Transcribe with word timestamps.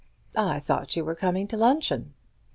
"I 0.35 0.59
thought 0.59 0.95
you 0.95 1.05
were 1.05 1.13
coming 1.13 1.47
to 1.49 1.57
luncheon." 1.57 2.15